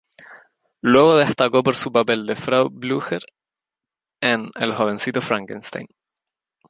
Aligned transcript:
Luego, 0.81 1.15
destacó 1.17 1.61
por 1.61 1.75
su 1.75 1.91
papel 1.91 2.25
de 2.25 2.35
Frau 2.35 2.71
Blücher 2.71 3.21
en 4.19 4.49
"El 4.55 4.73
jovencito 4.73 5.21
Frankenstein". 5.21 5.85